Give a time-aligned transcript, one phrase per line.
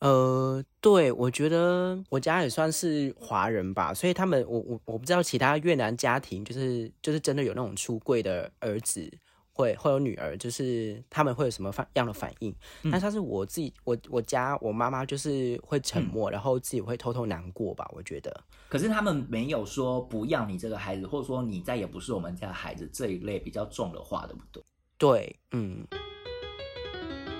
[0.00, 9.10] 呃，对，我觉得我家也算是华人吧，所以他们，我我我不知道其他越南家庭，就是就是真的有那种出柜的儿子，
[9.52, 12.54] 会会有女儿，就是他们会有什么反样的反应？
[12.92, 18.44] 但他是我自己，我我家我妈妈就是会沉默，然后自己会偷偷难过吧，我觉得。
[18.68, 24.62] 可是他们没有说不要你这个孩子，或者说你再也不是我们家的孩子这一类比较重的话，对不对？
[24.98, 25.86] 对，嗯。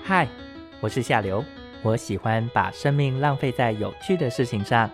[0.03, 0.27] 嗨，
[0.81, 1.43] 我是夏流。
[1.85, 4.89] 我喜欢把生命浪费在有趣的事情上。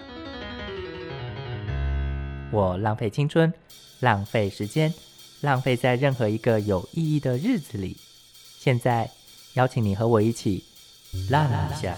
[2.52, 3.54] 我浪费青春，
[4.02, 4.94] 浪费时间，
[5.40, 7.96] 浪费在任何一个有意义的日子里。
[8.60, 9.10] 现在，
[9.54, 10.66] 邀请你和我一起
[11.30, 11.96] 浪一下。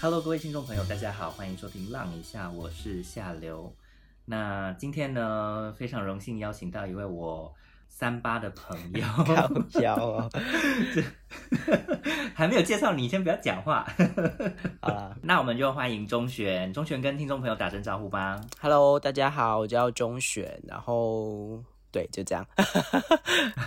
[0.00, 3.70] Hello，各位听众朋友，大家好，欢迎收听《浪一下》，我是夏流。
[4.24, 7.52] 那今天呢，非常荣幸邀请到一位我
[7.88, 9.24] 三八的朋友， 好
[9.68, 10.28] 骄傲，
[12.34, 13.84] 还没有介绍你，先不要讲话。
[14.80, 18.40] 好啦， 那我们就欢迎钟璇，钟璇跟听众朋友打声招呼吧。
[18.60, 22.46] Hello，大家好，我叫钟璇，然后对，就这样。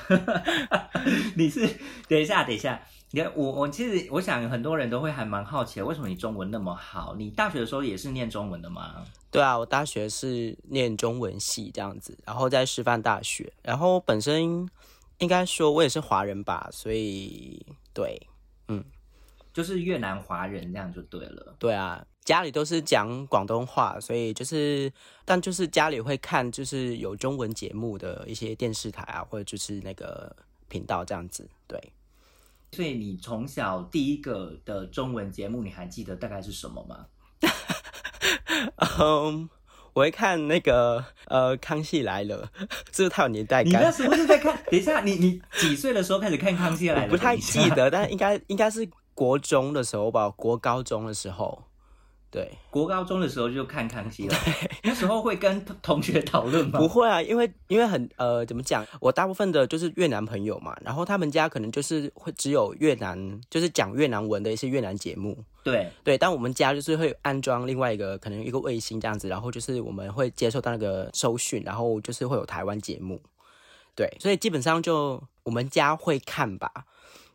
[1.36, 1.68] 你是
[2.08, 2.82] 等一下，等一下。
[3.12, 7.14] 你看我，我其实我想很多人都会还蛮好奇，为什么你中文那么好？
[7.16, 9.06] 你大学的时候也是念中文的吗？
[9.30, 14.68] 对啊，我大学是念中文系这样子，然后在师范大学，然后本身
[15.20, 18.20] 应该说我也是华人吧，所以对，
[18.68, 18.84] 嗯，
[19.54, 21.56] 就是越南华人这样就对了。
[21.60, 24.92] 对啊，家里都是讲广东话，所以就是，
[25.26, 30.34] 但就是家里会看就是有中文节目的一些电视台啊，或者就是那个
[30.70, 31.80] 频道这样子，对。
[32.72, 37.06] 所以你从小第一个的中文节目，你还记得大概是什么吗？
[39.00, 39.50] 嗯，
[39.94, 42.50] 我会看那个呃《康熙来了》，
[42.92, 43.74] 这个太有年代感。
[43.74, 44.58] 你那时候是在看？
[44.72, 47.08] 等一下，你你几岁的时候开始看《康熙来了》？
[47.10, 51.62] 不太记得，但应该应该是国中的时候吧，国高中的时候。
[52.34, 54.36] 对，国高中的时候就看康熙了。
[54.82, 56.80] 那时候会跟同学讨论吗？
[56.80, 58.84] 不会啊，因为因为很呃，怎么讲？
[59.00, 65.38] 我大部分的就是越南朋友嘛，然后他们家可能就是会只有越南，就是讲越南文的一些越南节目。
[65.64, 73.22] 对对，但我们家就是会安装另外一个可能一个卫星这样子，然后就是我们会接受到那个收讯，然后就是会有台湾节目。
[73.94, 76.72] 对，所以基本上就我们家会看吧。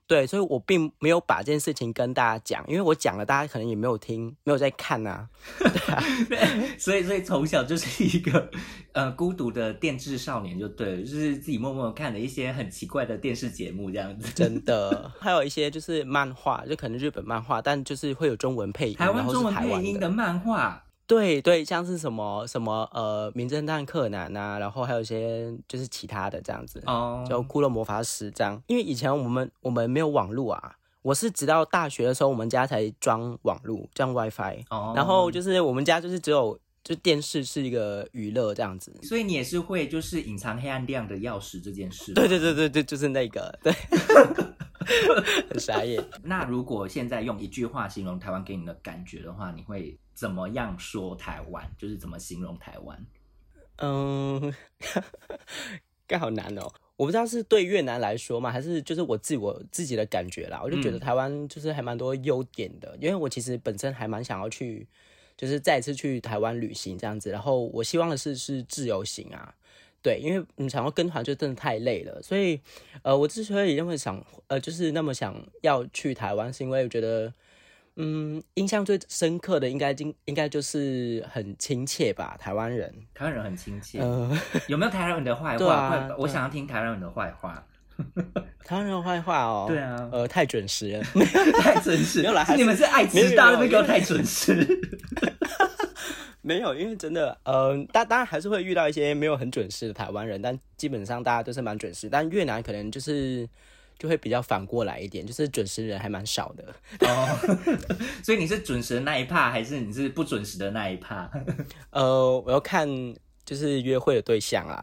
[0.08, 5.28] 对，所以我并没有把这件事情跟大家讲，因为我讲了，大家可能也没有听，没有在看呐。
[5.60, 8.50] 对啊， 所以所以从小就是 一个
[8.92, 14.32] 呃孤独的电视少年，就对了，就是自己默默看了一些很奇怪的电视节目这样子。
[14.34, 20.82] 真的，还有一些就是漫画，就可能日本漫画，但就是会有中文配音，台湾中文配音的漫画。
[21.08, 28.62] 对对，像是什么什么呃，名侦探柯南啊，然后还有一些就是其他的这样子，哦，就骷髅魔法使这样。
[28.66, 34.64] 因为以前我们我们没有网络啊，我是直到大学的时候，我们家才装网络，装 WiFi。
[34.68, 38.94] 哦，然后就是我们家就是只有就电视是一个娱乐这样子。
[39.02, 42.12] 所以你也是会就是隐藏黑暗亮的钥匙这件事。
[42.12, 43.72] 对对对对对，就是那个对。
[45.48, 46.02] 很傻眼。
[46.22, 51.70] 那如果现在用一句话形容台湾给你的感觉的话，你会怎么样说台湾？
[51.78, 53.06] 就是怎么形容台湾？
[53.76, 54.52] 嗯，
[56.06, 56.72] 该好难哦。
[56.96, 60.60] 我不知道是对越南来说嘛，还是就是我自我自己的感觉啦。
[60.64, 64.84] 我就觉得台湾就是还蛮多优点的，因为我其实本身还蛮想要去，
[65.36, 67.30] 就是再一次去台湾旅行这样子。
[67.30, 69.54] 然后我希望的是是自由行啊。
[70.00, 72.60] 对，因为你想要跟团就真的太累了，所以，
[73.02, 77.32] 呃，我之所以那么想，呃，就是那么想要去台湾，是因为我觉得，
[77.96, 83.98] 嗯，印象最深刻的应该应应该就是很亲切吧，台湾人，台湾人很亲切，
[84.68, 86.08] 有没有台湾人的坏话？
[86.16, 87.66] 我想要听台湾人的坏话，
[88.64, 91.02] 台湾人的坏话哦，对啊，呃，太准时了，
[91.60, 94.66] 太准时，没有啦，你们是爱迟到，那个太准时。
[96.40, 102.08] 没有，因为真的，嗯，当当然还是会遇到一些没有很准时的台湾人，但基本上大家都是蛮准时。
[102.08, 103.46] 但越南可能就是
[103.98, 106.64] 就会比较反过来一点，就是准时人还蛮少的。
[107.06, 107.38] 哦，
[108.24, 111.30] 所以你是准时的那一趴，还是你是不准时的那一趴？
[111.90, 112.88] 呃，我要看
[113.44, 114.82] 就是约会的对象啊。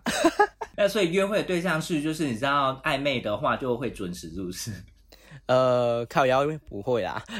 [0.78, 4.72] 那所以约会的对象是就是你知道暧昧的话就会准时入室。
[5.48, 7.24] 呃，靠腰因为不会啦。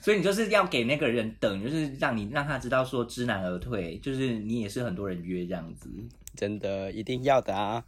[0.00, 5.90] 所以你就是要给那个人等，就是让你让他知道说知难而退，就是你也是很多人约这样子，
[6.36, 7.82] 真的一定要的啊。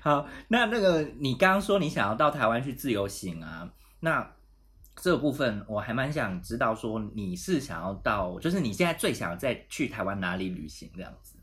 [0.00, 3.68] 好，那那个你刚刚说你想要到台湾去自由行啊，
[4.00, 4.32] 那
[5.00, 11.36] 这个部分，我还蛮想知道，说你是想要到，就是你现在最想再去台湾哪里旅行这样子？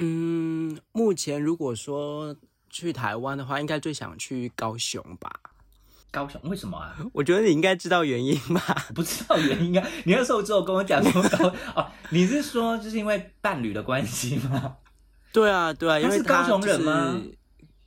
[0.00, 2.36] 嗯，目前如果说
[2.68, 5.30] 去台湾的话，应该最想去高雄吧。
[6.10, 6.94] 高雄为什么啊？
[7.14, 8.60] 我觉得你应该知道原因吧？
[8.94, 9.88] 不知道原因啊？
[10.04, 14.76] 你那时候只有跟我讲说高哦，你是说就是因为伴侣的关系吗？
[15.32, 17.38] 对啊，对啊，因为他是高雄人吗就是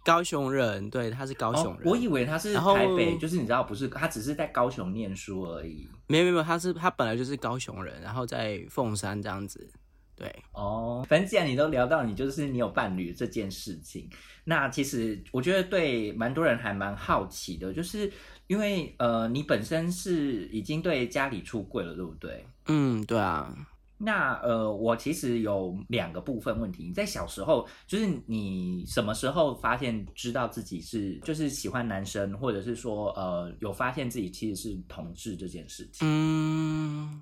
[0.06, 1.90] 高雄人，对，他是高雄哦人。
[1.92, 5.90] 我以为他是台北，就是你知道不是，他只是在高雄念书而已。
[6.06, 9.68] 没有没有，他是他本来就是高雄人，然后在凤山这样子。
[10.16, 14.10] 对，哦，反正既然你都聊到你就是你有伴侣这件事情，
[14.46, 18.10] 那其实我觉得对蛮多人还蛮好奇的，就是
[18.48, 22.46] 因为呃你本身是已经对家里出柜了，对不对？
[22.68, 23.54] 嗯，对啊，
[23.98, 26.84] 那呃，我其实有两个部分问题。
[26.84, 36.08] 你在小时候，就是你什么时候发现知道自己是就是喜欢男生，或者是说呃有发现自己其实是同志这件事情？
[36.08, 37.22] 嗯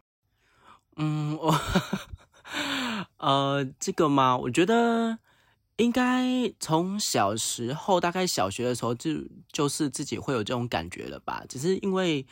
[0.95, 1.55] 嗯，我
[3.17, 5.17] 呃这个嘛，我觉得
[5.77, 9.11] 应该从小时候，大概小学的时候就
[9.51, 11.43] 就是自己会有这种感觉了吧。
[11.49, 12.25] 只是因为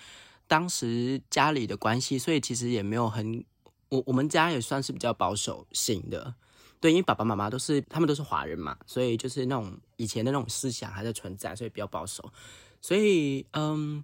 [0.47, 3.43] 当时家里的关系，所以其实也没有很，
[3.91, 6.33] 我我们家也算是比较保守型的。
[6.79, 12.27] 对，因为爸爸妈妈都是他们都是华人嘛，所以就是那种以前的那种思想还在存在，所以比较保守。
[12.81, 14.03] 所以嗯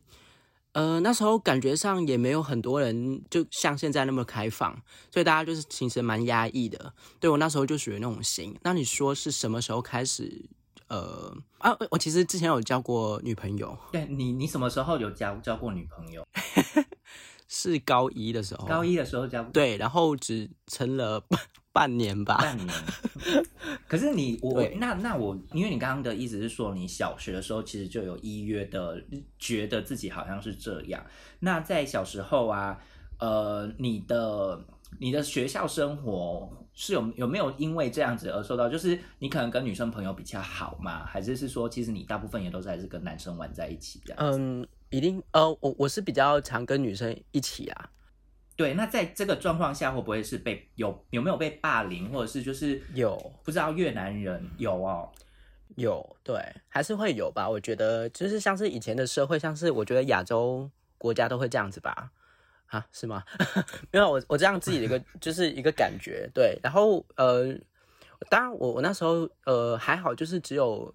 [0.74, 4.80] 呃那时候感觉上也没有很多人就像现在那么开放，
[5.12, 6.94] 所以大家就是其实蛮压抑的。
[7.20, 8.56] 对我那时候就属于那种型。
[8.62, 10.46] 那你说是什么时候开始？
[10.90, 16.26] 呃啊，我其实之前有交过女朋友，对你，你什么时候有交交过女朋友？
[17.48, 21.40] 是高一的时候，高一的时候交对，然后只撑了半
[21.72, 22.38] 半年吧。
[22.38, 22.70] 半年。
[23.88, 29.02] 可是你我那那我，因为你刚刚的意思是说，你小学的时候其实就有依约的，
[29.40, 31.06] 觉得自己好像是这样。
[31.40, 32.78] 那在小时候啊，
[33.20, 34.66] 呃，你的
[35.00, 41.06] 你的学校生活是有有没有因为这样子而受到，就是你可能跟女生朋友比较好嘛？
[41.06, 44.18] 还是是说，其实你大部分也都是还是跟男生玩在一起这样？
[44.22, 47.90] 嗯，一定呃，我我是比较常跟女生一起啊，
[48.56, 48.74] 对。
[48.74, 55.12] 那在这个状况下，会不会是被有有没有被霸凌，或者是就是有不知道越南人有哦？
[55.76, 57.48] 有对，还是会有吧。
[57.50, 62.12] 我觉得就是像是以前的社会，像是我觉得亚洲国家都会这样子吧。
[62.68, 63.24] 啊，是吗？
[63.92, 66.60] 没有，我我这样自己的一个 就是一个感觉，对。
[66.64, 67.54] 然后呃，
[68.30, 70.94] 当然我我那时候呃还好，就是只有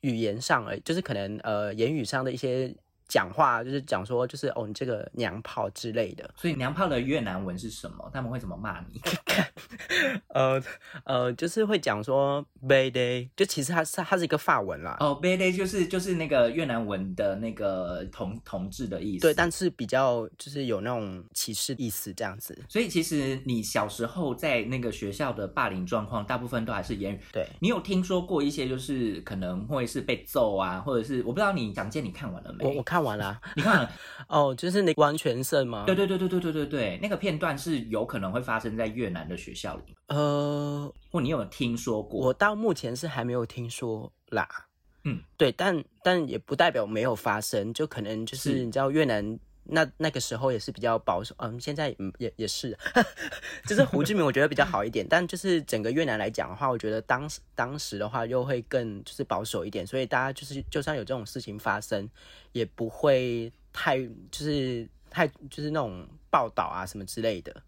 [0.00, 2.74] 语言上而已，就是可能呃言语上的一些
[3.12, 6.30] 讲话，就是讲说就是哦你这个娘炮之类的。
[6.34, 8.10] 所以娘炮的越南文是什么？
[8.10, 8.98] 他们会怎么骂你？
[10.28, 10.62] 呃
[11.04, 14.96] 呃，就是会讲说 “bay day”，就其实它是它是一个法文啦。
[15.00, 19.22] 哦 b a d y 就是就是那个越南文的那个同同志的意思。
[19.22, 22.58] 对，但是比较就是有那种歧视意思这样子。
[22.66, 27.20] 所以其实你小时候在那个学校的霸凌状况，大部分都还是言语。
[27.30, 32.64] 对，你有听说过一些就是可能会是被揍啊，或者是我不知道你蒋健你看完了没？
[32.64, 33.40] 我我看完了。
[33.56, 33.90] 你看了？
[34.28, 35.84] 哦，就是那个完全胜吗？
[35.86, 42.26] 对对对对对对对对，那个片段是有可能会发生在越南的学校里，呃，或你有听说过？
[42.26, 44.48] 我到目前是还没有听说啦。
[45.04, 52.76] 嗯，对，但但也不代表没有发生，就可能就是是你知道越南那那个时候也是比较保守，嗯，现在嗯也也是，
[53.66, 62.08] 就是胡志明我觉得比较好一点，但就是整个越南来讲的话，我觉得当时当时的话又会更就是保守一点，所以大家就是就算有这种事情发生，
[62.52, 63.98] 也不会太
[64.30, 67.62] 就是太就是那种报道啊什么之类的。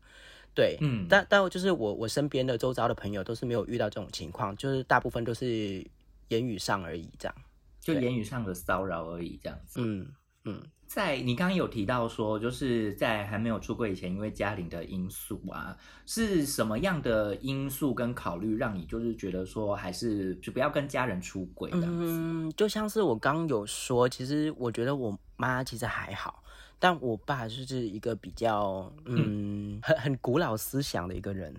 [0.54, 5.84] 对，嗯但但就是我我身边的周遭的朋友都是没有遇到这种情况，就是大部分都是
[6.28, 7.34] 言语上而已，这样。
[7.80, 9.80] 就言语上的骚扰而已，这样子。
[9.82, 10.08] 嗯
[10.44, 10.62] 嗯，
[10.94, 22.04] 在你刚刚有提到说，就是在还没有出柜以前，因为家庭的因素啊，是什么样的因素跟考虑让你就是觉得说，还是就不要跟家人出轨这样子？
[22.06, 26.44] 嗯，就像是我刚有说，其实我觉得我妈其实还好，
[26.78, 31.52] 但我爸就是一个比较嗯很很古老思想的一个人，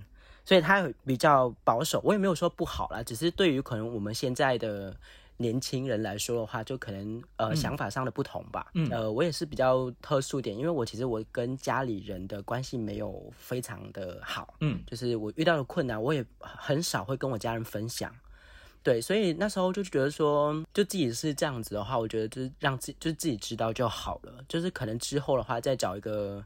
[0.46, 2.00] 所以他比较保守。
[2.06, 4.96] 我也没有说不好啦，只是对于可能我们现在的
[5.38, 8.68] 年轻人来说的话，就可能呃、嗯想法上的不同吧。
[8.74, 14.54] 嗯呃，我也是比较特殊点，因为我其实我跟家里人的关系没有非常的好。
[14.62, 18.14] 嗯就是我遇到的困难，我也很少会跟我家人分享。
[18.82, 24.46] 对，所以那时候就觉得说，就自己是这样子的话，我觉得就是让自就是自己知道就好了。
[24.48, 26.46] 就是可能之后的话，再找一个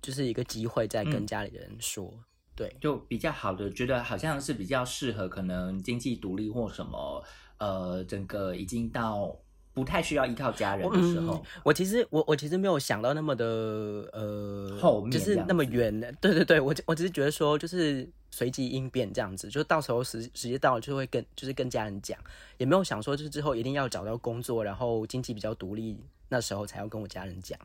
[0.00, 2.12] 就是一个机会，再跟嗯家里人说。
[2.56, 7.22] 对，就比较好的，觉得好像是比较适合可能经济独立或什么，
[7.60, 9.34] 呃，整个已经到
[9.72, 13.46] 不不太需要依靠家人的时候，我其实我我其实没有想到那么的
[14.12, 22.18] 呃后面就是那么远的，对对对，我我只是觉得说就是随机应变这样子，就到时候时时间到了就会跟就是跟家人讲，
[22.58, 25.98] 也没有想说就是之后一定要找到工作，然后经济比较独立，
[26.28, 27.58] 那时候才要跟我家人讲。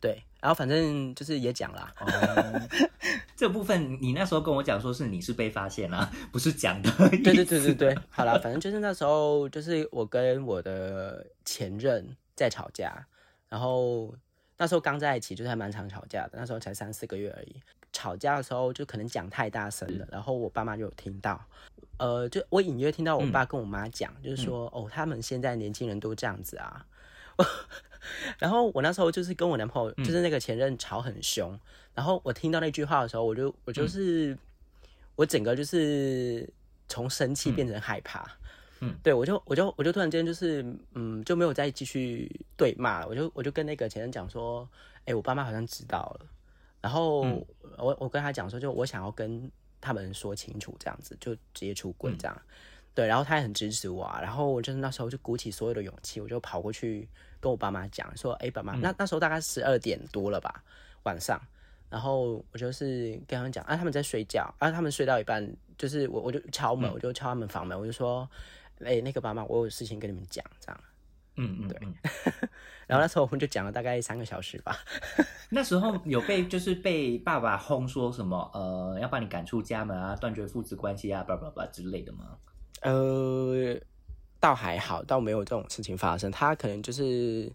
[0.00, 1.94] 对，然后反正就是也讲啦。
[2.00, 2.68] 哦，
[3.36, 6.90] 这部分你那时候跟我讲说是你是被发现了，不是讲的。
[7.10, 13.06] 对对对对对，好啦，反正就是那时候就是我跟我的前任在吵架，
[13.50, 14.14] 然后
[14.56, 17.60] 那时候刚在一起，就是还蛮常吵架的，那时候才三四个月而已。
[17.92, 21.44] 吵架的时候就可能讲太大声了，然后我爸妈就有听到，
[21.98, 26.86] 呃，就我隐约听到我爸跟我妈讲，就是说哦，他们现在年轻人都这样子啊。
[28.38, 31.58] 然后我那时候就是跟我男朋友，就是那个前任吵很凶。
[31.94, 34.36] 然后我听到那句话的时候，我就我就是
[35.16, 36.48] 我整个就是
[36.88, 38.30] 从生气变成害怕。
[38.80, 40.64] 嗯，对我就我就我就突然间就是
[40.94, 43.08] 嗯就没有再继续对骂了。
[43.08, 44.66] 我就我就跟那个前任讲说，
[45.04, 46.26] 哎，我爸妈好像知道了。
[46.80, 47.20] 然后
[47.76, 49.50] 我我跟他讲说，就我想要跟
[49.82, 52.42] 他们说清楚，这样子就直接出轨这样。
[52.94, 54.04] 对，然后他也很支持我。
[54.04, 54.20] 啊。
[54.20, 57.08] 然后我就是那时候就鼓起所有的勇气，我就跑过去。
[57.42, 60.62] 跟我爸妈讲说，哎，爸妈，那那时候大概十二点多了吧，
[61.04, 61.40] 晚上，
[61.88, 68.28] 然后我就是跟他们讲，啊，他们在睡觉，啊，他们睡到一半，就是我我就敲门，我就敲他们房门，我就说，
[68.84, 70.80] 哎，那个爸妈，我有事情跟你们讲，这样，
[71.36, 71.80] 嗯嗯，对，
[72.86, 74.76] 然后那时候我们就讲了大概三个小时吧。
[75.48, 82.36] 那时候有被就是被爸爸轰说什么，呃，要把你赶出家门啊，断绝父子关系啊，叭叭叭之类的吗？
[82.82, 83.80] 呃。
[84.42, 86.30] 倒还好，倒没有这种事情发生。
[86.30, 87.52] 他可能就是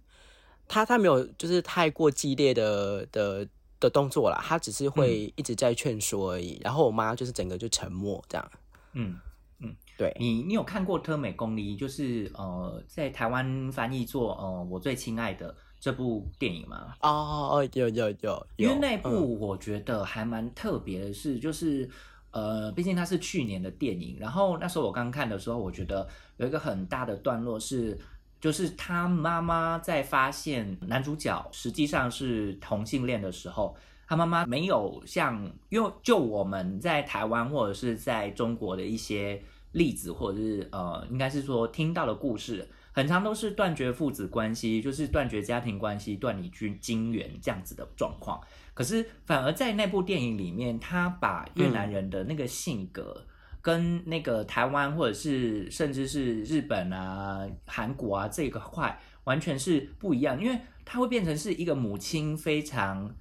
[0.68, 3.48] 他，他没有就是太过激烈的的
[3.80, 6.62] 的动作啦，他只是会一直在劝说而已。
[6.64, 8.52] 然后我妈就是整个就沉默这样。
[8.94, 9.18] 嗯
[9.58, 16.94] 嗯，对你，你有看过《特美公里》就是呃，在台湾翻译作呃我最亲爱的这部电影吗？
[17.02, 21.90] 哦哦，有有有，因为那部我觉得还蛮特别的是，就是。
[22.36, 27.98] 呃，毕竟它是去年的电影，然后那时候我刚看的时候，我觉得有一个很大的段落是，
[28.42, 33.74] 就是他妈妈在发现男主角实际上是同性恋的时候，
[34.06, 48.42] 他妈妈没有像，因为就我们在台湾或者是在中国的一些例子，或者是呃，应该是说听到的故事，很长都是断绝父子关系，就是断绝家庭关系，断你君金源这样子的状况。
[48.76, 53.26] 可是，反而在那部电影里面，他把越南人的那个性格
[53.62, 63.16] 跟那个台湾或者是甚至是日本啊、韩国啊这个块完全是不一样，因为他会变成是一个母亲非常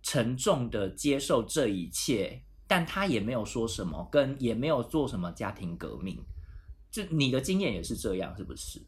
[0.00, 6.24] 沉重的接受这一切，但他也没有说什么，跟也没有做什么家庭革命。
[6.88, 8.80] 就你的经验也是这样，是不是？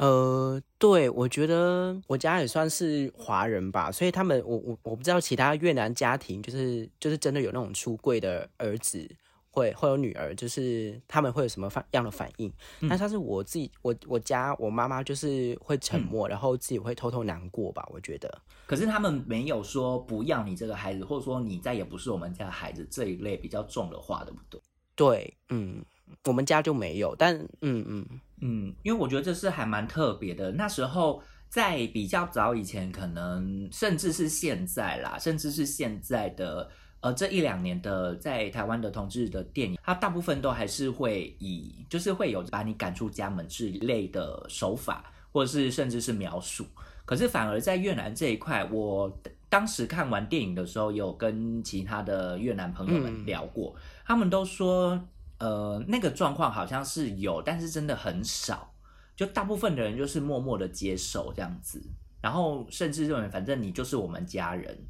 [0.00, 9.06] 呃，对，我觉得我家也算是华人吧，所以他们，我我我不知道其他越南家庭，就是就是真的有那种出柜的儿子，
[9.50, 12.50] 会会有女儿，就是他们会有什么反样的反应？
[12.88, 18.40] 但他是我自己，我我家我妈妈就是会沉默，然后自己会偷偷难过吧，我觉得。
[18.64, 24.58] 可是他们没有说不要你这个孩子，或者说你再也不是我们家的孩子这一类比较重的话，对不对？
[24.96, 25.84] 对，嗯。
[26.24, 28.04] 我们家就没有，但嗯嗯
[28.40, 30.50] 嗯，因为我觉得这是还蛮特别的。
[30.52, 36.70] 那时候在比较早以前，可能甚至是现在啦，甚至是现在的
[37.00, 46.64] 呃这一两年的在台湾的同志的电影，它大部分都还是会以就是会有把你赶出家门之类的手法，或者是甚至是描述。
[47.04, 49.12] 可是反而在越南这一块，我
[49.48, 54.98] 当时看完电影的时候，有跟其他的越南朋友们聊过，他们都说。
[55.40, 58.72] 呃，那个状况好像是有，但是真的很少。
[59.16, 61.82] 就大部分的人就是默默的接受这样子，
[62.22, 64.86] 然后甚至认为反正你就是我们家人，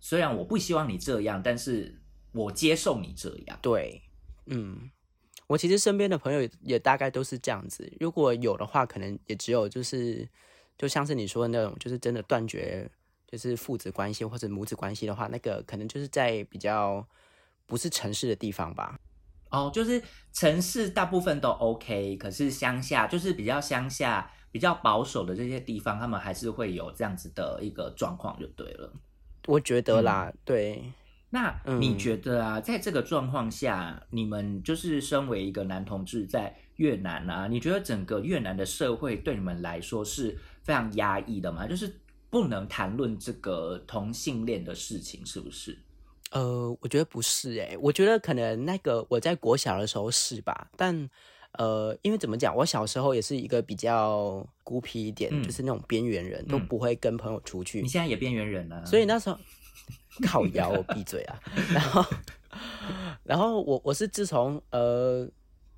[0.00, 1.98] 虽然我不希望你这样，但是
[2.32, 3.58] 我接受你这样。
[3.62, 4.02] 对，
[4.46, 4.90] 嗯，
[5.46, 7.90] 我其实身边的朋友也大概都是这样子。
[7.98, 10.28] 如果有的话，可能也只有就是，
[10.76, 12.90] 就像是你说的那种，就是真的断绝
[13.26, 17.06] 就是父子关系或者母子关系的话，那个可能就是在比较
[17.64, 18.98] 不是城市的地方吧。
[19.50, 20.02] 哦，就是
[20.32, 28.92] 城市大部分都 OK，可是乡下就是比较乡下、比较保守的这些地方，他们还是会有这样子的一个状况，就对了。
[29.46, 30.92] 我觉得啦，对。
[31.32, 41.68] 那你觉得啊，在这个状况下，你们就是身为一个男同志在越南啊，你觉得整个越南的社会对你们来说是非常压抑的吗？
[41.68, 45.78] 就是不能谈论这个同性恋的事情，是不是？
[46.30, 51.08] 呃，我觉得不是诶，我觉得可能那个我在国小的时候是吧，但
[51.58, 56.66] 呃，因为怎么讲，我小时候也是一个比较孤僻一点，嗯就是那种边缘人，都嗯。
[56.68, 59.36] 不会跟朋友出去你，现在也边缘人了，所以那时候
[60.22, 61.40] 靠腰，我闭嘴啊。
[61.72, 62.04] 然后，
[63.24, 65.28] 然后我我是自从呃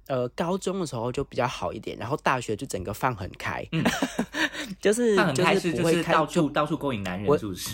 [0.08, 3.82] 呃高中的时候就比较好一点，然后大学就整个放很开，嗯。
[4.80, 7.70] 就是放很开就是不会是就是到处到处勾引男人，我是不是？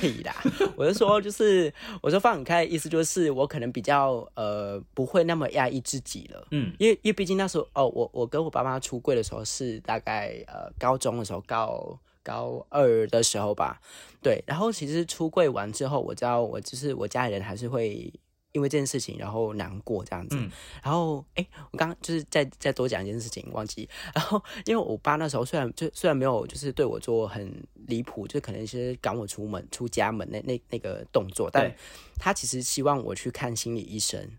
[0.00, 0.34] 屁啦！
[0.76, 6.46] 我就说，就是我说放很开意思，就是我可能比较呃不会那么压抑自己了。
[6.52, 13.80] 嗯因为因为毕竟那时候哦，我我跟我爸妈出柜的时候是大概呃高中的时候，高高二的时候吧。
[14.22, 18.12] 对，然后其实出柜完之后，我知道我就是我家里人还是会
[18.52, 20.36] 因为这件事情然后难过这样子。
[20.38, 20.50] 嗯
[20.82, 23.88] 然后哎，我刚刚就是再再多讲一件事情，忘记。
[24.14, 31.70] 然后因为我爸那时候虽然就虽然没有就是对我做很离谱，就可能是赶我出门出家门那那那个动作，但
[32.16, 34.30] 他其实希望我去看心理医生。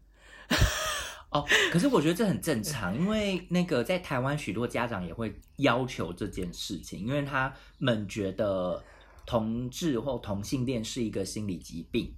[1.29, 8.83] 哦，可是我觉得这很正常，因为那个在台湾许多家长也会要求这件事情，因为他们觉得
[9.27, 12.15] 同志或同性恋是一个心理疾病。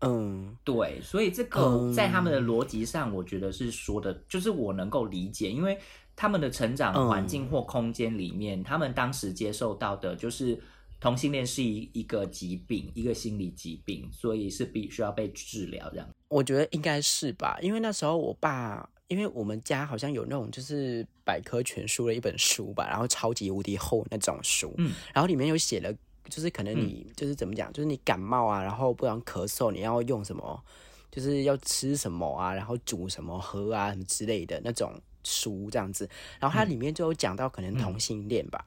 [0.00, 1.92] 嗯，对，所以这个嗯。
[1.92, 5.78] 在他们的逻辑上，我觉得是说的，就是我能够理解，因为
[6.16, 10.58] 他们的成长环境或空间里面，他们当时接受到的就是
[11.00, 16.08] 同性恋是一一个疾病，一个心理疾病，所以是必须要被治疗这样。
[16.28, 25.92] 我觉得应该是吧，因为那时候我爸，因为我们家好像有那种就是百科全书的一本书吧，然后超级无敌厚那种书，嗯，然后里面有写了，
[26.30, 30.62] 就是可能你、就是怎么讲，就是你感冒啊，然后不然咳嗽，你要用什么，
[31.10, 34.94] 就是要吃什么啊，然后煮什么喝啊什么之类的那种
[35.24, 36.08] 书这样子，
[36.38, 38.64] 然后它里面就有讲到可能同性恋吧。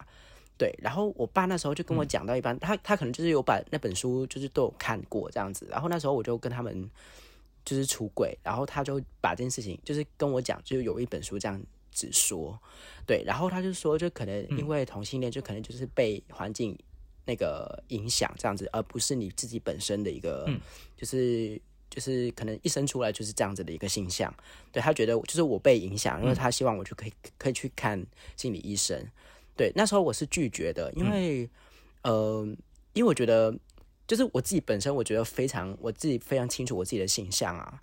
[0.55, 6.87] 对，然后我爸那时候就跟我讲到一般，他他可能就是有把那本书就是都有看过这样子，然后那时候我就跟他们
[7.65, 11.59] 就是出轨，然后他就把这件事情就是跟我讲，就是有一本书这样
[11.91, 12.57] 子说，
[13.07, 16.77] 对，然后他就说，就可能因为同性恋，就可能就是被环境
[17.25, 20.59] 那个影响这样子，而不是你自己本身的一个，嗯
[20.97, 24.33] 就是就是可能一生出来就是这样子的一个形象，
[24.71, 28.03] 对他觉得就是我被影响，因为他希望我就可以可以去看
[28.35, 29.07] 心理医生，
[29.55, 31.49] 对，那时候我是拒绝的，因为、
[32.01, 32.45] 呃，
[32.93, 33.53] 因为我觉得
[34.07, 37.79] 就是我自己本身，我觉得非常我自己非常清楚我自己的形象啊。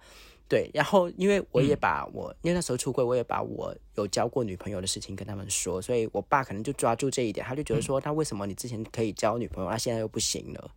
[0.50, 10.70] 对，然后因为我也把我，因为那时候出柜，我也把我有交过女朋友的事情跟他们说，所以我爸可能就抓住这一点，他就觉得说，那为什么你之前可以交女朋友，他现在又不行了？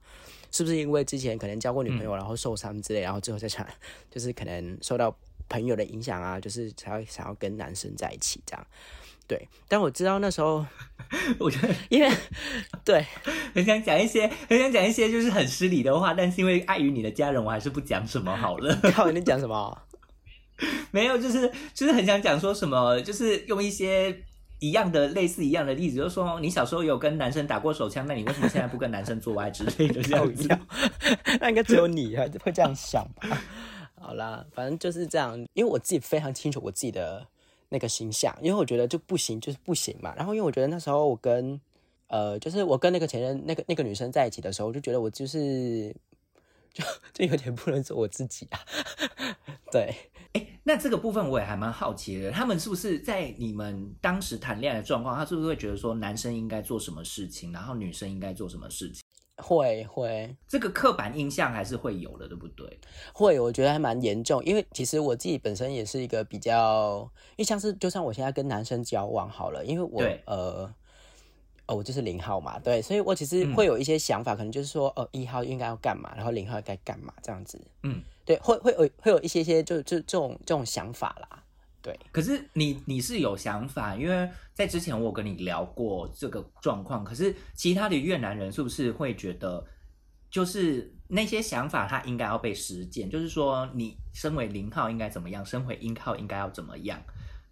[0.52, 3.68] 是不是因为之前可能交过女朋友，然后受伤之类，然后最后再想，
[4.12, 5.18] 就是可能受到
[5.50, 8.68] 朋友的影响啊，就是才会想要跟男生在一起这样？
[9.28, 10.66] 对，但我知道那时候，
[11.40, 12.12] 我觉得因为
[12.84, 13.06] 对，
[13.56, 18.76] 很想讲一些，很想讲一些就是很失礼的话，但是因为碍于你的家人，我还是不讲什么好了。
[18.94, 19.82] 靠你讲什么？
[20.92, 24.24] 没有，就是就是很想讲说什么，就是用一些
[24.60, 30.48] 一样的类似一样的例子，就是说你小时候有跟男生打过手枪，那你为什么现在不跟男生做爱之类的这样子？
[31.40, 33.42] 那应该只有你啊会这样想吧？
[34.00, 37.26] 好啦，反正就是这样，因为我自己非常清楚我自己的
[37.74, 40.14] 那个形象，因为我觉得就不行，就是不行嘛。
[40.16, 41.60] 然后因为我觉得那时候我跟
[42.06, 45.92] 呃，就是我跟那个前任那个那个女生在一起的时候，我就觉得我就是
[46.72, 48.60] 就就有点不能做我自己啊。
[49.74, 49.92] 对，
[50.34, 59.03] 哎那这个部分我也还蛮好奇的，他们是不是在你们当时谈恋爱的状况，他是不是会觉得说男生应该做什么事情，然后女生应该做什么事情？
[59.38, 60.36] 会会。
[60.48, 62.80] 这个刻板印象还是会有的，对不对？
[63.14, 70.22] 会，我觉得还蛮严重，因为其实我自己本身也是一个比较，因为像是就算我现在跟男生交往好了，因为我对。
[70.26, 70.74] 呃。
[71.66, 81.43] 哦，我就是零号嘛，对，所以我其实会有一些想法，可能就是说，哦，一号应该要干嘛，然后零号该干嘛这样子，嗯，对，会会有会有一些些就就这种这种想法啦，
[81.84, 89.62] 对，可是你你是有想法，因为在之前我有跟你聊过这个状况，可是其他的越南人是不是会觉得，
[90.32, 97.04] 就是那些想法他应该要被实践，就是说你身为零号应该怎么样，身为一号应该要怎么样，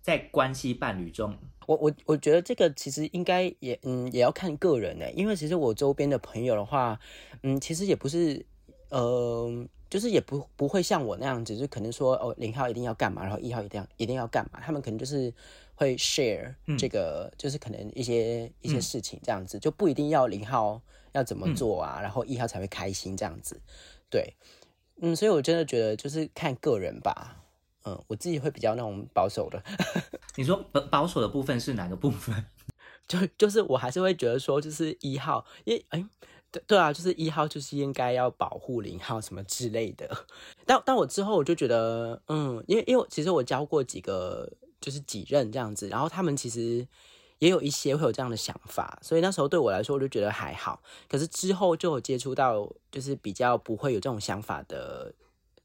[0.02, 6.98] 在关系伴侣中，我我我觉得这个其实应该也嗯也要看个人呢，因为其实我周边的朋友的话，
[7.44, 8.46] 嗯，其实也不是
[8.92, 15.34] 呃，就是也不不会像我那样子，就可能说哦零号一定要干嘛，然后一号一定要一定要干嘛，他们可能就是
[15.76, 20.82] 会 share 嗯这个，就是可能一些一些事情这样子，就不一定要零号
[21.14, 23.60] 要怎嗯么做啊，然后一号才会开心这样子，
[24.10, 24.36] 对，
[25.02, 27.38] 嗯，所以我真的觉得就是看个人吧。
[27.84, 29.64] 嗯，我自己会比较那种保守的，
[30.38, 32.46] 你说保保守的部分是哪个部分？
[33.08, 36.06] 就就是我还是会觉得说，就是一号，因为哎，
[36.52, 40.10] 对对啊，就是一号就是应该要保护零号什么之类的。
[40.66, 46.86] 但但我之后我就觉得，嗯，因为因为其实我教过几个就是几任这样子，然后他们其实
[47.40, 50.82] 也有一些会有这样的想法，所以那时候对我来说我就觉得还好。
[51.08, 55.14] 可是之后就有接触到就是比较不会有这种想法的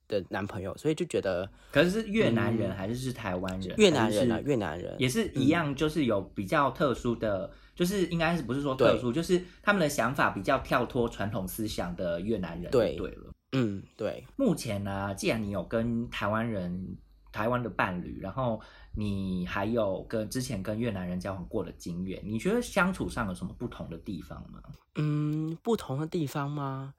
[0.09, 3.75] 的男朋友，所以就觉得可是是越南人还是是台湾人？
[3.77, 12.71] 越南人啊，越南人也是一样，就是有比较特殊的，就是应该是不是说特殊，就是他们的想法比较跳脱传统思想的越南人。
[12.71, 16.97] 对对了，嗯，对，目前呢，既然你有跟台湾人、
[17.33, 18.61] 台湾的伴侣，然后
[18.95, 24.61] 你还有跟之前跟越南人交往过的经验，你觉得相处上有什么不同的地方吗？
[24.95, 26.95] 嗯，不同的地方吗？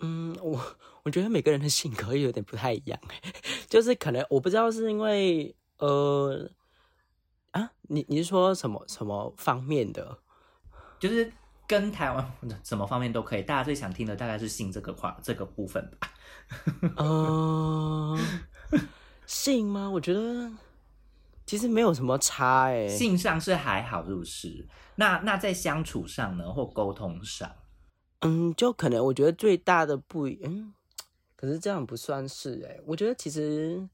[0.00, 0.60] 嗯，我
[1.02, 3.32] 我觉得每个人的性格有点不太一样，哎，
[3.68, 6.50] 就是可能我不知道是因为呃
[7.52, 10.18] 啊，你你是说什么什么方面的？
[10.98, 11.32] 就是
[11.66, 16.10] 跟台湾什么方面都可以，大家最想听的大概是性这个块这个部分吧。
[16.96, 18.18] 嗯、
[19.26, 19.88] 性吗？
[19.88, 20.50] 我觉得
[21.46, 24.66] 其实没有什么差，哎，性上是还好，是不是？
[24.96, 27.50] 那那在相处上呢，或沟通上，
[28.20, 30.72] 嗯，就可能我觉得最大的不一，嗯，
[31.36, 33.88] 可是这样不算是，哎，我觉得其实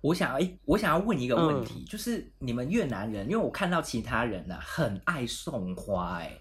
[0.00, 6.38] 我想哎、我想要问一个问嗯题，就是你们越南人，因为我看到其他人呢、啊、很爱送花、哎，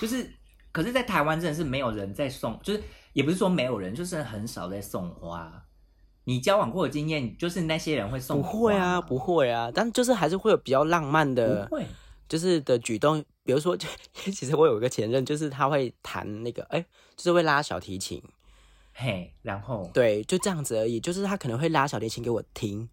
[0.00, 0.26] 就是
[0.72, 2.82] 可是，在台湾真的是没有人在送，就是
[3.12, 5.66] 也不是说没有人，就是很少在送花。
[6.24, 11.86] 你交往过的经验，就是那些人会送花不会啊，不会啊，但就是还是会有比较浪漫的，不会。
[12.28, 13.88] 就是的举动，比如说，就
[14.32, 16.80] 其实我有一个前任，就是他会弹那个，哎、
[17.16, 18.22] 就是会拉小提琴，
[18.92, 21.00] 嘿，然后对，就这样子而已。
[21.00, 22.88] 就是他可能会拉小提琴给我听，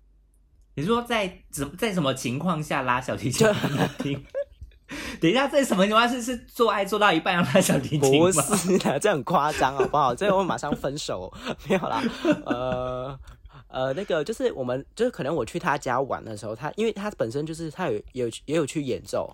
[0.76, 4.26] 你说在怎在什么情况下拉小提琴给你听？
[5.22, 8.32] 等一下，在什么情况是是做爱做到一半要拉小提琴不？
[8.32, 10.16] 是的，这很夸张，好不好？
[10.16, 11.32] 这个我马上分手，
[11.68, 12.02] 没有啦。
[12.48, 13.20] 呃
[13.68, 19.32] 呃，那个就是我们就是可能我去他家玩的时候，他因为他本身就是他有有也有去演奏，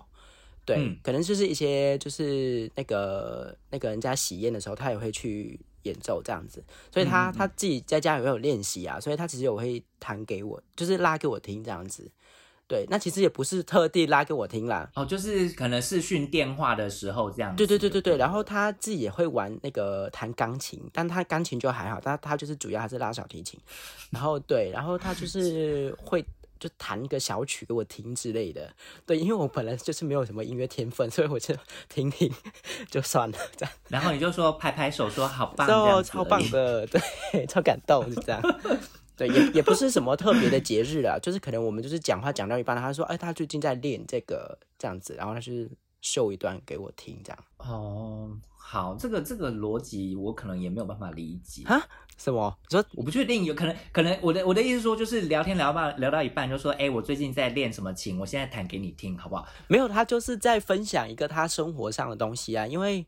[0.66, 0.98] 对，嗯。
[1.02, 7.36] 可能就是一些就是那个那个人家喜宴的时候，他也会去演奏这样子，所以他、嗯嗯嗯。
[7.38, 12.10] 他自己在家也会有练习啊，所以他其实有会弹给我，就是拉给我听这样子。
[12.68, 17.56] 对，那其实也不是特地拉给我听啦，哦，就是可能视讯电话的时候这样子。
[17.58, 23.56] 对对对对对，然后他自己也会玩那个弹钢琴，但他钢琴就还好，他他就是主要还是拉小提琴，
[24.10, 26.26] 然后对，然后他就是会
[26.58, 28.72] 就弹一个小曲给我听之类的，
[29.04, 31.54] 对，因为我本来就是没有什么音乐天分， 所以我就
[31.88, 32.32] 听听
[32.90, 36.40] 就算了，这样，然后你就说拍拍手说好棒，这哦，样超棒。
[36.50, 38.42] 的， 对，超感动，是这样。
[39.16, 45.70] 对，也也不是什么特别的节日啊，就是可能我们就是讲话讲到一半，他说，哎，他最近在练这个这样子，然后他就是
[46.02, 47.38] 秀一段给我听，这样。
[47.56, 48.30] 哦，
[48.68, 51.62] 好，这个这个逻辑我可能也没有办法理解。
[51.66, 51.80] 啊？
[52.18, 52.52] 什么？
[52.68, 59.46] 你说我不确定，有可能，可能我的我的意思说，就是聊天聊到聊到一半，就说，哎、我最近在练什么琴，我现在弹给你听，好不好？
[59.68, 63.06] 没有，他就是在分享一个他生活上的东西啊，因为，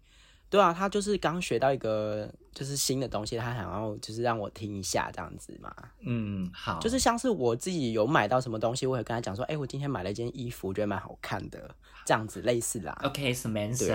[0.51, 11.75] 对啊，他就是刚学到一个就是新的东西，他想要就是让我听一下这样子嘛，嗯，好，就是像是我自己有买到什么东西，我也跟他讲说，哎、我今天买了一件衣服，我觉得蛮好看的，
[12.07, 12.99] 这样子类似啦。
[13.05, 13.95] OK，Samantha，、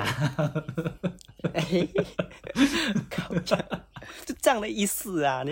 [1.54, 1.88] 哎，
[3.10, 3.42] 靠腰
[4.26, 5.52] 就这样的意思啊，你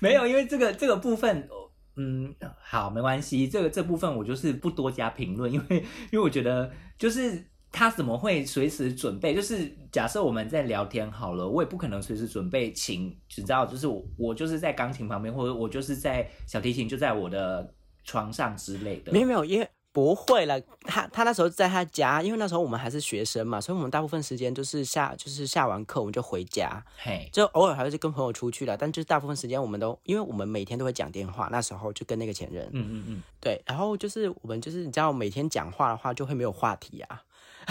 [0.00, 1.48] 没有，因为这个这个部分，
[1.96, 5.76] 嗯，好，没关系，这个这部分我就是不多加评论，因为
[6.10, 9.34] 因为我觉得就是他怎么会随时准备？
[9.34, 19.20] 就是假设我们在聊天好了，我也不可能随时准备琴，只知道就是我我就是在钢琴旁边，或者我就是在小提琴就在我的床上之类的没。
[19.20, 20.60] 有没有，因为不会了。
[20.82, 37.22] 他他那时候在他家，因为那时候我们还是学生嘛，所以我们大部分时间就是下就是下完课我们就回家，嘿，就偶尔还会跟朋友出去了，但就是大部分时间我们都因为我们每天都会讲电话，那时候就跟那个前任，嗯嗯嗯，对，然后就是我们就是你知道每天讲话的话就会没有话题啊，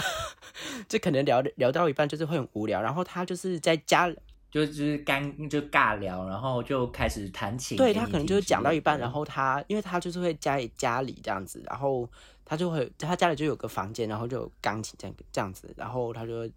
[0.88, 4.08] 就可能聊聊到一半就是会很无聊，然后他就是在家
[4.50, 7.76] 就就是干就尬聊，然后就开始弹琴。
[7.76, 12.08] 对他可能就是讲到一半，然后他因为他就是会家里家里这样子，然后
[12.44, 16.48] 他就会他家里就有个房间，然后就有钢琴这样这样子，然后他就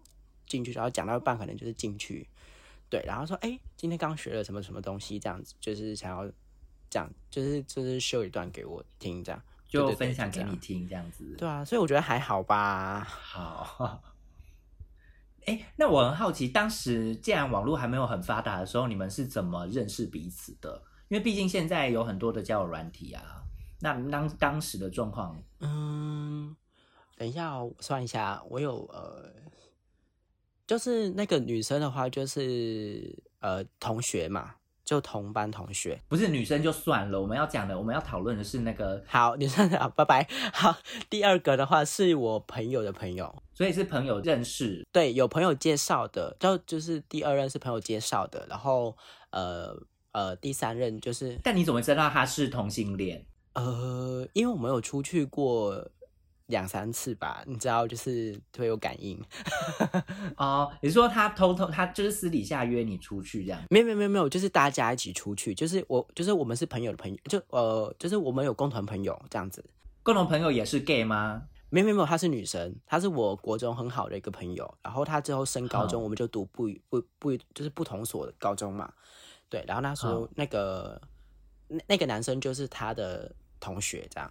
[0.46, 2.26] 进去，然后讲到一半可能就是进去，
[2.88, 6.26] 对，然后说哎、今天刚学了什么什么东西这样子，就是想要
[6.88, 11.24] 这样，就是就是秀一段给我听这样，对就分享给你听这样子。
[11.38, 13.00] 对啊，所以我觉得还好吧。
[13.04, 14.02] 好，
[15.46, 20.82] 哎、那我很好奇，当时既然网络还没有很发达的时候，你们是怎么认识彼此的？
[21.08, 23.42] 因为毕竟现在有很多的交友软体啊。
[23.80, 26.54] 那当当时的状况，嗯，
[27.16, 29.32] 等一下、哦，我算一下，我有呃，
[30.64, 34.54] 就是那个女生的话，就是呃同学嘛，
[34.84, 36.00] 就同班同学。
[36.08, 40.26] 不是女生就算了，我们要讲的，我们要讨论的是那个，好，女生好，拜拜。
[40.52, 40.76] 好，
[41.08, 48.96] 第二个的话是我朋友的朋友，所以是朋友认识，对，有朋友介绍的，就就是第二任是朋友介绍的，然后
[49.30, 49.76] 呃
[50.12, 53.24] 呃第三任就是但你怎么知道他是同性恋？
[53.54, 55.86] 呃，因为我们有出去过
[56.46, 59.22] 两三次吧，你知道，就是会有感应。
[60.36, 63.62] 哦，你说他偷偷，他就是私底下约你出去这样？
[63.70, 69.64] 没有没有没有没有，就是大家一起出去，就是我就是我们是朋友的朋友，就呃就是我们有共同朋友这样子。
[70.02, 71.42] 共同朋友也是 gay 吗？
[71.70, 78.92] 没有没有没有，她是女生，她是我国中很好的一个朋友，然后她之后升高中，好我们就读不不不就是不同所的高中嘛，
[79.48, 81.00] 对，然后那时候那个
[81.68, 84.30] 那那个男生就是她的同学这样。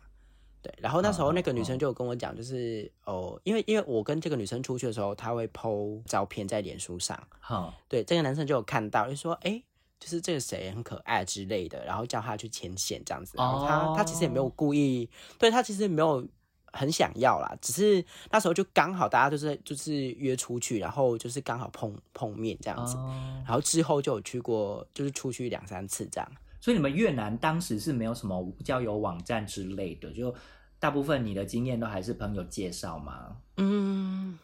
[0.61, 9.61] 对，然后那时候那个女生就有跟我讲，就是哦，因为因为我跟这个女生出去的时候，她会 PO 照片在脸书上，好，对，这个男生就有看到，就说，哎、
[9.99, 13.33] 就是这个谁很可爱之类的，然后叫他去牵线这样子。
[13.37, 16.23] 然后他、他其实也没有故意，对他其实没有
[16.73, 22.95] 很想要啦，只是那时候就刚好大家就是就是约出去，然后就是刚好碰碰面这样子。
[22.97, 26.31] 哦，然后之后就有去过，就是出去两三次这样。
[26.61, 30.33] 所以你们越南当时是没有什么交友网站之类的，就
[30.79, 33.35] 大部分你的经验都还是朋友介绍吗？
[33.57, 34.39] 嗯，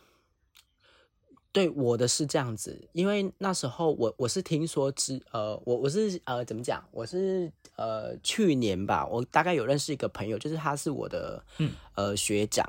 [1.54, 11.72] 对，我的是这样子，因为那时候我我是听说之呃，我我是呃怎么讲，我是呃去年吧，我大概有认识一个朋友，就是他是我的嗯。
[11.96, 12.64] 呃学长，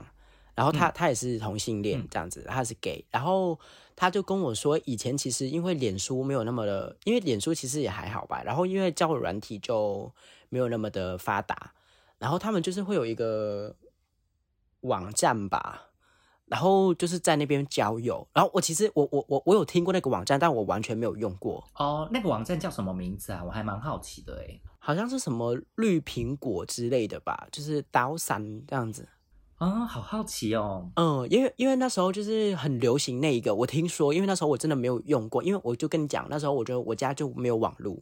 [0.55, 3.61] 然后他、他也是同性恋这样子，他是 gay，然后
[3.99, 10.09] 他就跟我说，以前其实因为脸书没有那么的，因为脸书其实也还好吧，然后因为交友软体就
[10.49, 11.75] 没有那么的发达，
[12.19, 13.75] 然后他们就是会有一个
[14.83, 15.87] 网站吧。
[16.51, 23.43] 然后就是在那边交友，然后我其实我我我我有听过那个网站，但我完全没有用过，哦，那个网站叫什么名字啊？
[23.45, 24.59] 我还蛮好奇的哎。
[24.79, 29.07] 好像是什么绿苹果之类的吧，就是刀山这样子。
[29.59, 30.89] 啊、好好奇哦。
[30.95, 38.01] 嗯，因为因为那时候就是很流行那一个，我听说，因为那时候我真的没有用过，因为我就跟你讲，那时候我觉得我家就没有网路，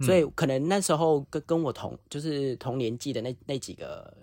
[0.00, 4.16] 所以可能那时候跟跟我同就是同年纪的那那几个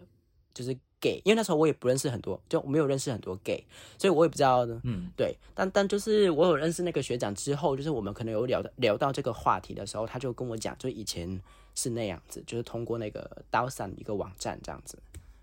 [0.54, 3.62] 就是 gay，因为那时候我也不认识很多，就没有认识很多 gay，
[3.98, 4.80] 所以我也不知道呢。
[4.86, 11.42] 嗯，对，但但就是我有认识那个学长之后，就是我们可能有聊到聊到这个话题的时候，他就跟我讲，就以前
[11.76, 14.98] 是那样子，就是通过那个刀伞一个网站这样子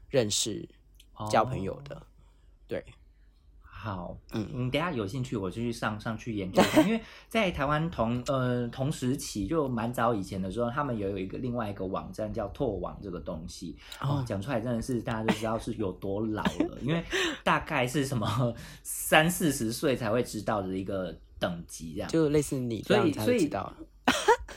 [0.08, 0.66] 认识
[1.30, 2.00] 交朋友的。
[2.66, 2.84] 对，
[3.60, 17.02] 好，嗯嗯，等下有兴趣我就去上上去研究一下，因为在台湾同呃同时期就蛮早以前的时候，他们也有一个另外一个网站叫拓网这个东西，哦，讲出来真的是大家就知道是有多老了，因为
[17.42, 22.10] 大概是什么三四十岁才会知道的一个等级这样。
[22.10, 23.72] 就类似你这样才知道。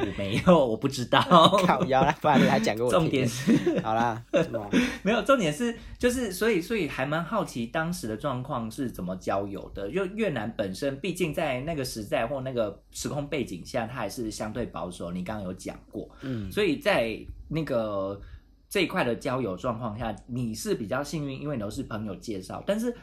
[0.00, 1.20] 我 没有，我不知道。
[1.66, 2.98] 靠腰啦，不然你还讲给我听。
[3.00, 4.68] 重点是 好啦，什么？
[5.02, 9.90] 没有，重点是就是，所以所以还蛮好奇当时的状况是怎么交友的。
[9.90, 15.10] 就越南本身，毕竟在那个时代或那个时空背景下，它还是相对保守。
[15.10, 18.20] 你刚刚有讲过，嗯，所以在那个
[18.68, 22.62] 这一块的交友状况下，你是比较幸运，因为你都是朋友介绍。
[22.66, 22.94] 但是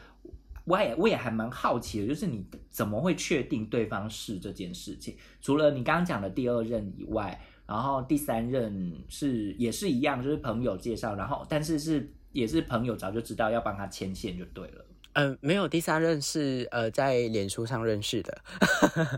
[0.70, 5.16] 我也我也还蛮好奇的，就是你怎么会确定对方是这件事情？
[5.40, 14.86] 除了你刚刚讲的第二任以外，然后第三任是也是一样，就是朋友介绍，然后但是是也是朋友早就知道要帮他牵线就对了。
[15.14, 18.40] 呃，没有，第三任是呃在脸书上认识的。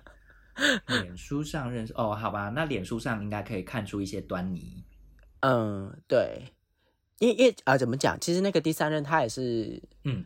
[0.86, 4.84] 脸书上认识哦，好吧，那脸书上应该可以看出一些端倪。
[5.40, 6.44] 嗯，对，
[7.18, 8.18] 因为啊、怎么讲？
[8.20, 10.24] 其实那个第三任他也是嗯，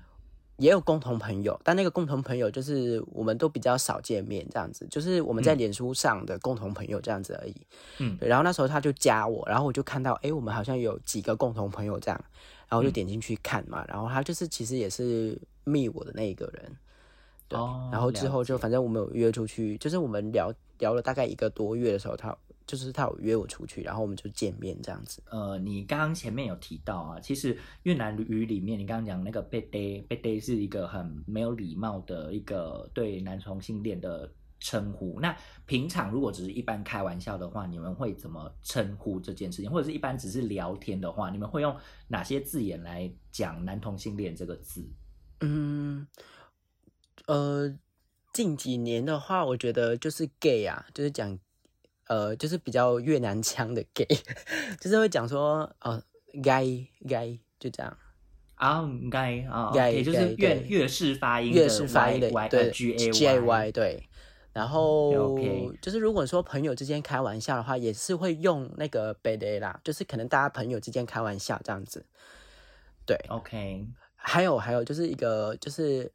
[0.58, 5.58] 也有共同朋友，但那个共同朋友就是我们都比较少见面，这样子，就是我们在嗯。
[5.58, 7.54] 脸书上的共同朋友这样子而已。
[7.98, 8.16] 嗯。
[8.18, 12.18] 对，然后那时候他就加我，然后我就看到，哎，我们好像有几个共同朋友这样，
[12.68, 12.92] 然后我就嗯。
[12.92, 16.76] 点进去看嘛，然后他就是其实也是密我的那一个人，
[17.48, 22.34] 对，哦然后之后就反正我们有约出去，就是我们聊聊了大概一个多月的时候，他
[22.66, 25.22] 就是他有约我出去，然后我们就见面这样子。
[25.30, 35.20] 呃，你刚刚前面有提到啊，其实越南语里面，你刚刚讲那个被逮被逮是一个很没有礼貌的一个对男同性恋的称呼。
[35.20, 39.70] 那平常如果只是一般开玩笑的话，你们会怎么称呼这件事情？
[39.70, 41.76] 或者是一般只是聊天的话，你们会用
[42.08, 44.84] 哪些字眼来讲男同性恋这个字？
[45.40, 46.06] 嗯，
[47.26, 47.72] 呃，
[48.32, 51.38] 近几年的话，我觉得就是 gay 啊，就是讲，
[52.06, 54.06] 呃，就是比较越南腔的 gay，
[54.80, 56.02] 就是会讲说，呃，
[56.42, 56.64] 该
[57.08, 57.96] 该就这样。
[58.56, 64.08] 啊，应该啊，应该也就是对对粤粤式发音的粤式发音的 Y 对 G A Y 对。
[64.52, 65.38] 然后
[65.82, 72.02] 就是如果说朋友之间开玩笑的话，也是会用那个 b a 啦，就是可能大家朋友之间开玩笑这样子。
[73.04, 76.10] 对，OK，还有还有就是一个就是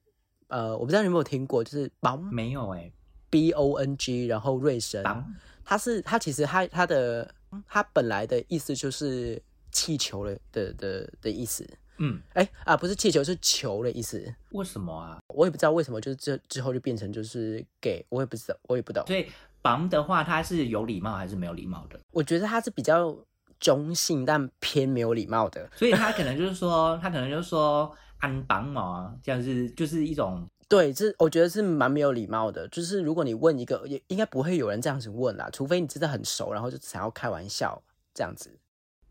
[0.48, 2.92] 呃，我不知道你有没有听过，就是邦没有哎
[3.30, 5.24] ，B O N G，然后瑞声，绑
[5.64, 7.34] 它是它其实它它的
[7.68, 11.68] 它本来的意思就是气球的的的的意思。
[12.04, 14.34] 嗯，哎啊，不是气球，是球的意思。
[14.52, 15.20] 为什么啊？
[15.28, 19.06] 我也不知道为什么，就是这之后就变成就是 gay，我也不知道，我也不懂。
[19.06, 19.28] 所以
[19.62, 22.00] 绑的话，它是有礼貌还是没有礼貌的？
[22.10, 23.16] 我觉得它是比较
[23.60, 25.70] 中性但偏没有礼貌的。
[25.76, 32.66] 所以他可能就是说，他可能就是说安绑嘛，这样是就是一种对，这我觉得是蛮没有礼貌的。
[32.70, 38.58] 就是如果你问一个，也应该不会有人这样子问啦，除非你真的很熟，然后就想要开玩笑这样子。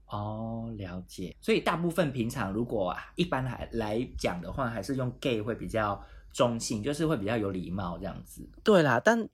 [0.07, 1.37] 哦，了解。
[1.39, 8.49] 所以大部分平常如果一般来来讲的话，还是用 gay 会比较中性，就是会比较有礼貌这样子。
[8.65, 9.29] 对啦，但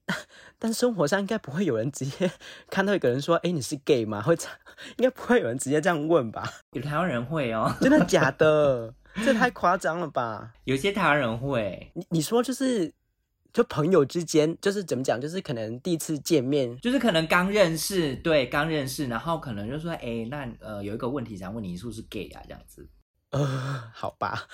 [0.59, 2.29] 但生活上应该不会有人直接
[2.69, 4.59] 看到一个人说：“哎，你是 gay 吗？”会这样，
[4.99, 6.43] 应该不会有人直接这样问吧？
[6.73, 8.93] 有台湾人会哦，真的假的？
[9.25, 10.53] 这太夸张了吧？
[10.65, 12.93] 有些台湾人会，你你说就是
[13.53, 22.43] 就朋友之间，就是怎么讲，就是可能第一次见面，就是可能刚认识，对，刚认识，然后可能就说，哎，那呃有一个问题想问你，你是不是 gay 啊？
[22.45, 22.89] 这样子。
[23.31, 23.45] 呃，
[23.93, 24.47] 好吧，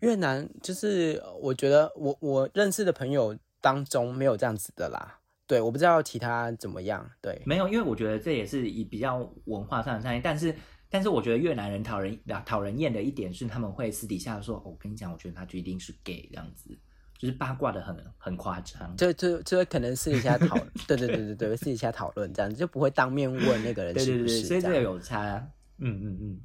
[0.00, 5.18] 越南就是我觉得我我认识的朋友当中没有这样子的啦。
[5.46, 7.10] 对，我不知道其他怎么样。
[7.20, 10.54] 对，没有，因为我觉得这也是以比较文化上的差异，但是
[10.92, 16.68] 但是我觉得越南人讨人讨人厌的一点是，他们会私底下说，哦我跟你讲，我觉得他就一定是 gay 这样子，
[17.16, 18.94] 就是八卦的很很夸张。
[18.94, 20.54] 这这这可能私底下讨，
[20.86, 25.50] 对对对对对，私底下讨论这样子，就不会当面问那个人对对对，是不是所以这个有差。
[25.78, 26.40] 嗯嗯嗯，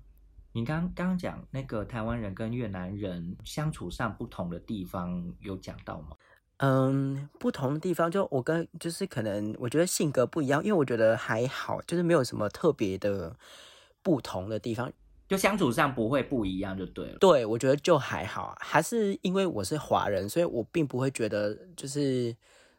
[0.53, 6.15] 你刚刚刚讲那个台湾人跟越南人相处上不同的地方有讲到吗？
[6.59, 13.35] 嗯，不同的地方就我跟就是可能我觉得性格不一样，因为我觉得还好，就是没有什么特别的
[14.07, 14.89] 不同的地方。
[15.27, 17.17] 就相处上不会不一样就对了。
[17.17, 22.33] 对，我觉得就还好，还是因为我是华人，所以我并不会觉得就是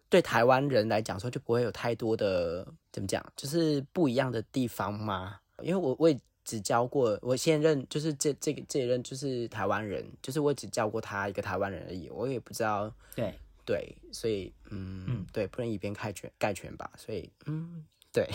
[0.08, 5.36] 对台湾人来讲说就不会有太多的怎么讲，就是不一样的地方嘛。
[5.60, 13.34] 因为我我也只教过我现任就是这这个这一任就是台湾人，就是我只教过他一个台湾人而已，我也不知道对，
[13.66, 18.26] 对，所以嗯嗯对，不能以偏概全概全吧，所以嗯对，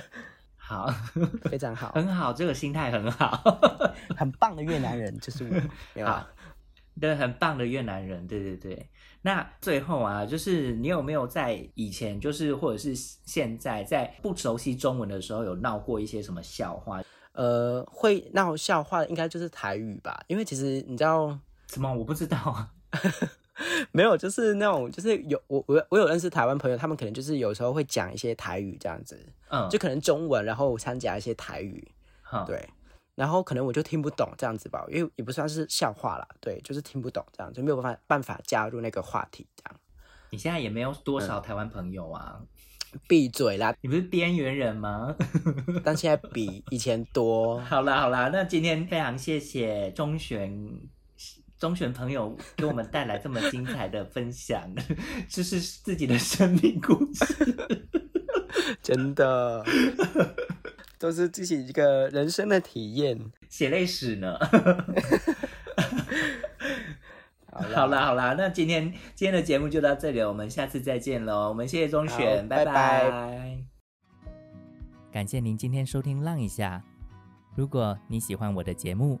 [0.70, 0.88] 好，
[1.50, 3.42] 非常好， 很好，这个心态很好。
[4.16, 5.44] 很棒的越南人就是
[5.96, 6.24] 我， 好，
[7.00, 8.88] 对，很棒的越南人，对对对。
[9.22, 17.02] 那最后啊，就是你有没有在以前，就是或者是现在，在不熟悉中文的时候，有闹过一些什么笑话？
[17.32, 22.70] 呃，会闹笑话的应该就是台语吧，因为其实你知道，什么我不知道啊。
[23.92, 29.18] 没有，就是那种，就是有我我我有认识台湾朋友，他们可能就是有时候会讲一些台语这样子，
[29.50, 31.86] 嗯，就可能中文，然后掺杂一些台语，
[32.22, 32.68] 哼，对，
[33.14, 39.80] 然后可能我就听不懂这样子吧，因为也不算是笑话啦，对，就是听不懂这样，就没有办法办法加入那个话题这样。
[40.30, 42.40] 你现在也没有多少台湾朋友啊，
[43.08, 43.74] 闭嘴啦！
[43.80, 45.14] 你不是边缘人吗？
[45.84, 47.58] 但现在比以前多。
[47.60, 50.56] 好啦好啦，那今天非常谢谢中选
[51.60, 54.62] 中选朋友给我们带来这么精彩的分享，
[55.28, 57.68] 这是自己的生命故事。
[58.82, 59.62] 真的，
[60.98, 63.30] 都是自己一个人生的体验。
[63.50, 64.38] 血泪史呢？
[67.52, 71.50] 好啦好啦好啦，那今天今天的节目就到这里，我们下次再见喽。
[71.50, 73.58] 我们谢谢中选，拜拜
[75.12, 76.82] 感谢您今天收听《浪一下》。
[77.54, 79.20] 如果你喜欢我的节目，